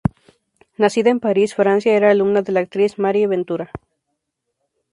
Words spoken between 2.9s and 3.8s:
Marie Ventura.